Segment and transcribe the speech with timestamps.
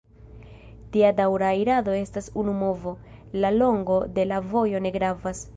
[0.95, 2.97] Tia daŭra irado estas unu movo:
[3.45, 5.49] la longo de la vojo ne gravas.